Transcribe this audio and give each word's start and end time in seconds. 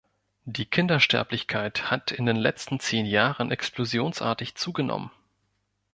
Die 0.45 0.65
Kindersterblichkeit 0.65 1.91
hat 1.91 2.11
in 2.11 2.25
den 2.25 2.35
letzten 2.35 2.79
zehn 2.79 3.05
Jahren 3.05 3.51
explosionsartig 3.51 4.55
zugenommen. 4.55 5.11